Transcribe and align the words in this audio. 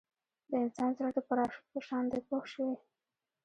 د 0.49 0.51
انسان 0.63 0.89
زړه 0.97 1.09
د 1.15 1.19
پراشوټ 1.27 1.65
په 1.73 1.79
شان 1.87 2.03
دی 2.11 2.21
پوه 2.27 2.43
شوې!. 2.51 2.75